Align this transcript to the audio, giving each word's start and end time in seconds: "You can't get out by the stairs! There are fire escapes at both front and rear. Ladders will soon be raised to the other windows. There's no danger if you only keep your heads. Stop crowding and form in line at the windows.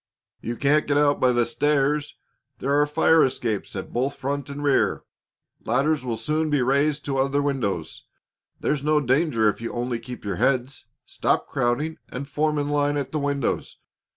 "You 0.41 0.55
can't 0.55 0.87
get 0.87 0.97
out 0.97 1.19
by 1.19 1.31
the 1.31 1.45
stairs! 1.45 2.15
There 2.57 2.73
are 2.81 2.87
fire 2.87 3.23
escapes 3.23 3.75
at 3.75 3.93
both 3.93 4.15
front 4.15 4.49
and 4.49 4.63
rear. 4.63 5.03
Ladders 5.63 6.03
will 6.03 6.17
soon 6.17 6.49
be 6.49 6.63
raised 6.63 7.05
to 7.05 7.11
the 7.17 7.19
other 7.19 7.39
windows. 7.43 8.05
There's 8.59 8.83
no 8.83 8.99
danger 8.99 9.47
if 9.47 9.61
you 9.61 9.71
only 9.71 9.99
keep 9.99 10.25
your 10.25 10.37
heads. 10.37 10.87
Stop 11.05 11.45
crowding 11.47 11.97
and 12.09 12.27
form 12.27 12.57
in 12.57 12.69
line 12.69 12.97
at 12.97 13.11
the 13.11 13.19
windows. 13.19 13.77